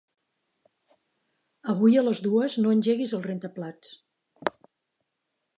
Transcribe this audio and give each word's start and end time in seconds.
Avui 1.75 1.99
a 2.01 2.05
les 2.07 2.23
dues 2.29 2.57
no 2.63 2.73
engeguis 2.79 3.15
el 3.19 3.23
rentaplats. 3.29 3.97